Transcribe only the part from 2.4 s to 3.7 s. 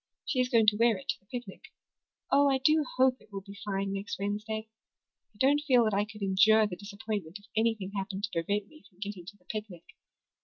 I do hope it will be